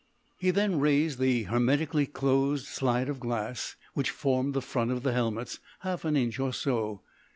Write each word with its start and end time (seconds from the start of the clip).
He 0.39 0.49
then 0.49 0.79
raised 0.79 1.19
the 1.19 1.43
hermetically 1.43 2.07
closed 2.07 2.65
slide 2.65 3.07
of 3.07 3.19
glass, 3.19 3.75
which 3.93 4.09
formed 4.09 4.55
the 4.55 4.59
front 4.63 4.89
of 4.89 5.03
the 5.03 5.13
helmets, 5.13 5.59
half 5.81 6.05
an 6.05 6.15
inch 6.17 6.39
or 6.39 6.53
so. 6.53 7.03